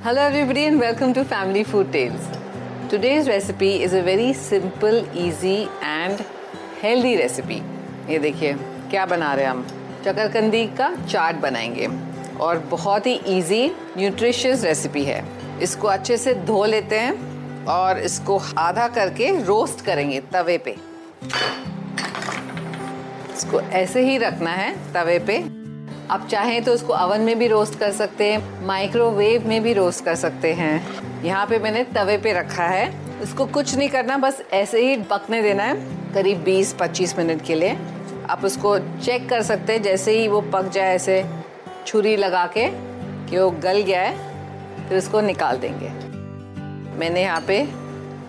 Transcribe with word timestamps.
Hello 0.00 0.22
everybody 0.22 0.64
and 0.64 0.78
welcome 0.78 1.12
to 1.12 1.24
Family 1.24 1.64
Food 1.64 1.92
Tales. 1.92 2.28
Today's 2.88 3.26
recipe 3.26 3.82
is 3.82 3.92
a 3.92 4.00
very 4.00 4.32
simple, 4.32 4.98
easy 5.12 5.68
and 5.82 6.20
healthy 6.82 7.16
recipe. 7.16 7.58
ये 8.10 8.18
देखिए 8.18 8.52
क्या 8.90 9.06
बना 9.06 9.32
रहे 9.34 9.44
हैं 9.44 9.50
हम 9.50 9.66
चकरकंदी 10.04 10.64
का 10.76 10.88
चाट 11.06 11.40
बनाएँगे 11.40 11.86
और 12.38 12.58
बहुत 12.70 13.06
ही 13.06 13.14
इजी 13.38 13.66
न्यूट्रिशियस 13.96 14.64
रेसिपी 14.64 15.04
है 15.04 15.22
इसको 15.62 15.88
अच्छे 15.88 16.16
से 16.16 16.34
धो 16.46 16.64
लेते 16.64 16.98
हैं 16.98 17.64
और 17.68 17.98
इसको 18.00 18.40
आधा 18.58 18.88
करके 18.98 19.36
रोस्ट 19.44 19.84
करेंगे 19.86 20.20
तवे 20.32 20.58
पे 20.58 20.76
इसको 23.34 23.60
ऐसे 23.82 24.10
ही 24.10 24.18
रखना 24.18 24.50
है 24.52 24.74
तवे 24.92 25.18
पे 25.18 25.42
आप 26.10 26.28
चाहें 26.30 26.64
तो 26.64 26.72
उसको 26.72 26.92
अवन 26.92 27.20
में 27.20 27.38
भी 27.38 27.46
रोस्ट 27.46 27.78
कर 27.78 27.92
सकते 27.92 28.32
हैं 28.32 28.66
माइक्रोवेव 28.66 29.48
में 29.48 29.62
भी 29.62 29.72
रोस्ट 29.72 30.04
कर 30.04 30.14
सकते 30.14 30.52
हैं। 30.52 30.86
यहाँ 31.22 31.46
पे 31.46 31.58
मैंने 31.58 31.84
तवे 31.84 32.18
पे 32.18 32.32
रखा 32.32 32.64
है। 32.64 32.94
इसको 33.22 33.46
कुछ 33.46 33.74
नहीं 33.74 33.88
करना, 33.88 34.16
बस 34.16 34.42
ऐसे 34.52 34.80
ही 34.80 35.02
पकने 35.02 35.42
देना 35.42 35.62
है, 35.62 35.74
करीब 36.14 36.44
20-25 36.44 37.18
मिनट 37.18 37.44
के 37.44 37.54
लिए। 37.54 37.78
आप 38.30 38.44
उसको 38.44 38.78
चेक 38.78 39.28
कर 39.28 39.42
सकते 39.42 39.72
हैं, 39.72 39.82
जैसे 39.82 40.12
ही 40.12 40.28
वो 40.28 40.40
पक 40.40 40.68
जाए, 40.68 40.94
ऐसे 40.94 41.26
छुरी 41.86 42.16
लगा 42.16 42.46
के 42.46 42.68
कि 43.30 43.38
वो 43.38 43.50
गल 43.50 43.82
गया 43.82 44.02
है, 44.02 44.16
फिर 44.88 44.98
उसको 44.98 45.20
निकाल 45.20 45.56
देंगे। 45.56 45.88
मैंने 46.98 47.22
यहाँ 47.22 47.40
पे 47.40 47.60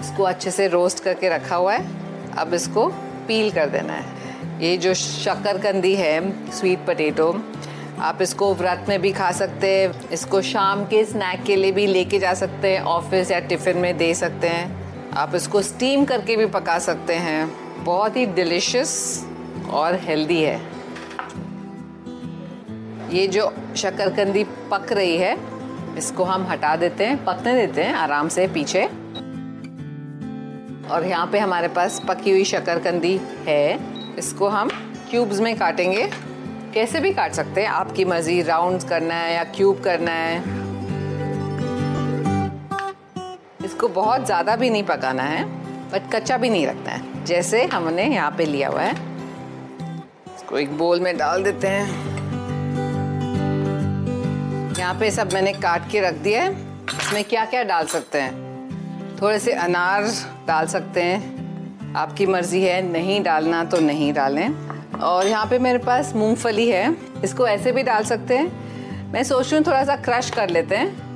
इसको 0.00 0.22
अच्छे 0.22 0.50
से 0.50 0.68
रोस्ट 0.68 1.04
करके 1.04 1.28
रखा 1.28 1.56
हुआ 1.56 1.74
है। 1.74 1.86
अब 2.38 2.54
इसको 2.54 2.88
पील 3.28 3.50
कर 3.50 3.66
देना 3.66 3.92
है। 3.92 4.21
ये 4.62 4.76
जो 4.76 4.92
शक्करकंदी 4.94 5.94
है 5.94 6.50
स्वीट 6.52 6.84
पटेटो 6.86 7.24
आप 8.00 8.18
इसको 8.22 8.52
व्रत 8.54 8.84
में 8.88 9.00
भी 9.02 9.10
खा 9.12 9.30
सकते 9.32 9.68
हैं, 9.68 10.10
इसको 10.10 10.40
शाम 10.42 10.84
के 10.84 11.04
स्नैक 11.04 11.42
के 11.42 11.56
लिए 11.56 11.72
भी 11.72 11.86
लेके 11.86 12.18
जा 12.18 12.34
सकते 12.34 12.68
हैं 12.68 12.82
ऑफ़िस 12.82 13.30
या 13.30 13.40
टिफ़िन 13.40 13.78
में 13.78 13.96
दे 13.98 14.12
सकते 14.14 14.48
हैं। 14.48 15.10
आप 15.12 15.34
इसको 15.34 15.62
स्टीम 15.62 16.04
करके 16.04 16.36
भी 16.36 16.46
पका 16.46 16.78
सकते 16.78 17.14
हैं। 17.16 17.84
बहुत 17.84 18.16
ही 18.16 18.26
डिलिशियस 18.28 18.94
और 19.70 19.98
हेल्दी 20.00 20.40
है। 20.42 20.56
ये 23.12 23.26
जो 23.26 23.52
शक्करकंदी 23.76 24.44
पक 24.70 24.92
रही 24.92 25.16
है, 25.16 25.36
इसको 25.98 26.24
हम 26.24 26.46
हटा 26.46 26.74
देते 26.76 27.04
हैं, 27.04 27.24
पकने 27.24 27.54
देते 27.56 27.82
हैं 27.82 27.94
आराम 27.94 28.28
से 28.28 28.46
पीछे। 28.48 28.84
और 30.88 31.06
यहाँ 31.06 31.26
पे 31.26 31.38
हमारे 31.38 31.68
पास 31.68 32.00
पकी 32.08 32.30
हुई 32.30 32.44
शक्करकंदी 32.44 33.20
है। 33.46 33.91
इसको 34.18 34.48
हम 34.48 34.68
क्यूब्स 35.10 35.40
में 35.40 35.54
काटेंगे। 35.56 36.10
कैसे 36.74 37.00
भी 37.00 37.12
काट 37.12 37.32
सकते 37.32 37.60
हैं, 37.60 37.68
आपकी 37.68 38.04
मर्ज़ी 38.04 38.40
राउंड 38.42 38.82
करना 38.88 39.14
है 39.14 39.34
या 39.34 39.44
क्यूब 39.46 39.80
करना 39.84 40.12
है। 40.12 40.60
इसको 43.64 43.88
बहुत 43.90 44.24
ज़्यादा 44.26 44.56
भी 44.56 44.70
नहीं 44.70 44.82
पकाना 44.84 45.22
है 45.24 45.44
बट 45.90 46.12
कच्चा 46.12 46.36
भी 46.36 46.50
नहीं 46.50 46.66
रखना 46.66 46.90
है, 46.90 47.24
जैसे 47.24 47.64
हमने 47.66 48.04
यहाँ 48.04 48.30
पे 48.38 48.44
लिया 48.46 48.68
हुआ 48.68 48.82
है। 48.82 48.94
इसको 50.34 50.58
एक 50.58 50.76
बोल 50.78 51.00
में 51.00 51.16
डाल 51.16 51.42
देते 51.42 51.68
हैं। 51.68 52.10
यहाँ 54.78 54.94
पे 55.00 55.10
सब 55.10 55.32
मैंने 55.32 55.52
काट 55.54 55.90
के 55.90 56.00
रख 56.00 56.14
दिया 56.22 56.42
है। 56.42 56.52
इसमें 56.92 57.24
क्या 57.24 57.44
क्या 57.44 57.62
डाल 57.64 57.86
सकते 57.88 58.20
हैं? 58.20 58.32
थोड़े 59.22 59.38
से 59.38 59.52
अनार 59.54 60.04
डाल 60.46 60.66
सकते 60.66 61.02
हैं। 61.02 61.41
आपकी 61.96 62.26
मर्ज़ी 62.26 62.62
है, 62.62 62.80
नहीं 62.82 63.22
डालना 63.22 63.62
तो 63.64 63.80
नहीं 63.80 64.12
डालें 64.12 64.48
और 64.98 65.26
यहाँ 65.26 65.46
पे 65.46 65.58
मेरे 65.58 65.78
पास 65.78 66.12
मूंगफली 66.16 66.68
है, 66.68 66.96
इसको 67.24 67.46
ऐसे 67.46 67.72
भी 67.72 67.82
डाल 67.82 68.04
सकते 68.04 68.36
हैं 68.36 69.10
मैं 69.12 69.22
सोच 69.24 69.46
रही 69.46 69.56
हूँ 69.56 69.66
थोड़ा 69.66 69.84
सा 69.84 69.96
क्रश 70.04 70.30
कर 70.30 70.50
लेते 70.50 70.76
हैं 70.76 71.10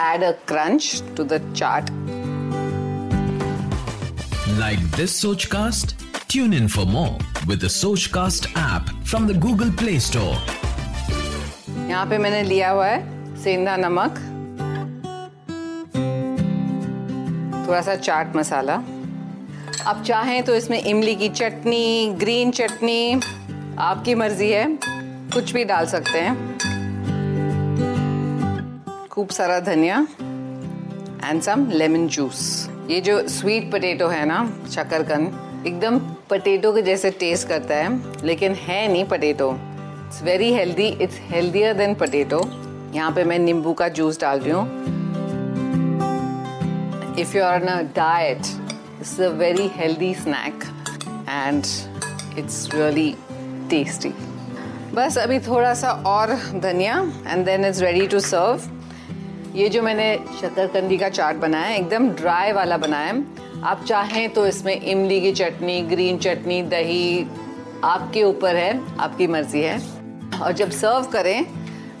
add 0.00 0.22
a 0.22 0.34
crunch 0.46 0.86
to 1.16 1.24
the 1.24 1.38
chart. 1.52 1.90
Like 4.58 4.80
this 4.96 5.22
Sochcast? 5.22 5.94
Tune 6.28 6.52
in 6.52 6.68
for 6.68 6.86
more 6.86 7.18
with 7.48 7.60
the 7.60 7.68
Sochcast 7.68 8.46
app 8.56 8.90
from 9.10 9.26
the 9.26 9.34
Google 9.44 9.70
Play 9.80 9.98
Store. 10.06 10.36
यहाँ 11.88 12.04
पे 12.06 12.18
मैंने 12.18 12.42
लिया 12.42 12.70
हुआ 12.70 12.86
है 12.86 13.36
सेंधा 13.42 13.76
नमक 13.76 14.18
थोड़ा 17.68 17.80
सा 17.82 17.94
चाट 17.96 18.36
मसाला। 18.36 18.74
आप 19.86 20.02
चाहें 20.06 20.42
तो 20.44 20.54
इसमें 20.54 20.82
इमली 20.82 21.14
की 21.16 21.28
चटनी, 21.28 22.08
ग्रीन 22.20 22.50
चटनी, 22.50 23.20
आपकी 23.78 24.14
मर्ज़ी 24.14 24.50
है, 24.50 24.66
कुछ 25.34 25.52
भी 25.52 25.64
डाल 25.64 25.86
सकते 25.94 26.20
हैं। 26.20 26.36
खूब 29.10 29.28
सारा 29.38 29.58
धनिया 29.72 30.06
एंड 31.24 31.42
सम 31.42 31.66
लेमन 31.70 32.06
जूस 32.08 32.68
ये 32.90 33.00
जो 33.00 33.16
स्वीट 33.28 33.70
पोटैटो 33.70 34.08
है 34.08 34.24
ना 34.26 34.44
शकरकंद 34.74 35.66
एकदम 35.66 36.00
पोटैटो 36.30 36.72
के 36.72 36.80
जैसे 36.82 37.10
टेस्ट 37.10 37.48
करता 37.48 37.74
है, 37.74 38.24
लेकिन 38.26 38.54
है 38.54 38.86
नहीं 38.92 39.04
potato 39.08 39.50
it's 39.50 40.22
very 40.22 40.52
healthy 40.52 40.86
it's 41.02 41.18
healthier 41.20 41.74
than 41.74 41.94
potato 41.94 42.40
यहाँ 42.94 43.12
पे 43.12 43.24
मैं 43.24 43.38
नींबू 43.38 43.72
का 43.72 43.88
जूस 43.98 44.20
डाल 44.20 44.40
रही 44.40 44.52
हूँ. 44.52 44.64
If 47.20 47.36
you 47.36 47.44
are 47.44 47.62
a 47.62 47.80
diet 47.96 48.38
it's 49.00 49.20
a 49.20 49.28
very 49.38 49.70
healthy 49.74 50.12
snack 50.14 50.64
and 51.28 51.64
it's 52.38 52.68
really 52.74 53.14
tasty 53.70 54.12
बस 54.94 55.18
अभी 55.18 55.38
थोड़ा 55.48 55.74
सा 55.74 55.92
और 56.06 56.34
धनिया 56.60 57.00
and 57.26 57.44
then 57.46 57.64
it's 57.64 57.80
ready 57.82 58.06
to 58.06 58.20
serve 58.20 59.56
ये 59.56 59.68
जो 59.68 59.82
मैंने 59.82 60.14
शक्करकंदी 60.40 60.96
का 60.98 61.08
चाट 61.08 61.36
बनाया 61.36 61.66
है, 61.66 61.78
एकदम 61.78 62.08
ड्राई 62.10 62.52
वाला 62.52 62.76
बनाया 62.76 63.06
है 63.06 63.46
आप 63.64 63.84
चाहें 63.84 64.28
तो 64.32 64.46
इसमें 64.46 64.80
इमली 64.80 65.20
की 65.20 65.32
चटनी 65.32 65.80
ग्रीन 65.82 66.18
चटनी, 66.18 66.62
दही 66.64 67.26
आपके 67.84 68.22
ऊपर 68.22 68.56
है, 68.56 68.80
आपकी 68.98 69.26
मर्ज़ी 69.26 69.62
है। 69.62 69.78
और 70.42 70.52
जब 70.52 70.70
सर्व 70.70 71.08
करें 71.12 71.44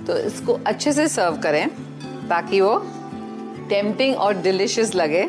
तो 0.06 0.16
इसको 0.18 0.58
अच्छे 0.66 0.92
से 0.92 1.06
सर्व 1.08 1.36
करें, 1.36 1.68
ताकि 2.28 2.60
वो 2.60 2.76
टेम्पटिंग 3.68 4.16
और 4.16 4.40
डिलिशियस 4.42 4.94
लगे। 4.94 5.24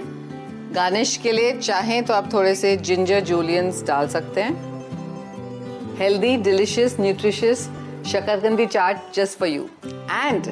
गार्निश 0.73 1.15
के 1.17 1.31
लिए 1.31 1.51
चाहें 1.53 2.03
तो 2.05 2.13
आप 2.13 2.31
थोड़े 2.33 2.53
से 2.55 2.75
जिंजर 2.79 3.19
जूलियंस 3.21 3.83
डाल 3.87 4.07
सकते 4.07 4.41
हैं। 4.41 5.97
Healthy 5.99 6.35
delicious 6.37 6.99
nutritious 6.99 7.69
शकरकंदी 8.07 8.65
chaat 8.65 9.13
just 9.15 9.39
for 9.39 9.49
you 9.49 9.63
and 9.85 10.47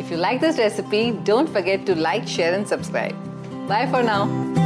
if 0.00 0.12
you 0.12 0.18
like 0.18 0.40
this 0.40 0.58
recipe 0.58 1.10
don't 1.26 1.48
forget 1.48 1.86
to 1.86 1.94
like 1.94 2.24
share 2.28 2.54
and 2.54 2.66
subscribe 2.66 3.66
bye 3.68 3.90
for 3.92 4.02
now 4.02 4.65